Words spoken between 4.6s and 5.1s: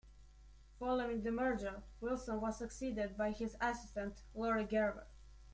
Garver.